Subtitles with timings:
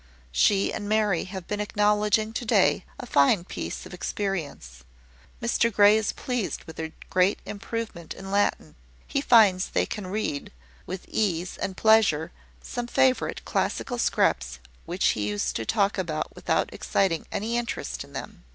[0.31, 4.83] She and Mary have been acknowledging to day a fine piece of experience.
[5.39, 8.73] Mr Grey is pleased with their great Improvement in Latin.
[9.05, 10.51] He finds they can read,
[10.87, 12.31] with ease and pleasure,
[12.63, 18.13] some favourite classical scraps which he used to talk about without exciting any interest in
[18.13, 18.43] them.